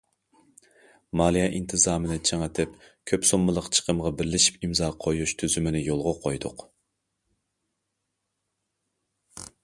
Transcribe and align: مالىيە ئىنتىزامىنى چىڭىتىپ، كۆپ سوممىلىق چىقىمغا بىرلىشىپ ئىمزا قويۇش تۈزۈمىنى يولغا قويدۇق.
مالىيە 1.19 1.49
ئىنتىزامىنى 1.57 2.15
چىڭىتىپ، 2.29 2.71
كۆپ 3.11 3.27
سوممىلىق 3.31 3.67
چىقىمغا 3.79 4.11
بىرلىشىپ 4.21 4.65
ئىمزا 4.67 4.89
قويۇش 5.05 5.33
تۈزۈمىنى 5.41 5.83
يولغا 5.89 6.13
قويدۇق. 6.23 6.65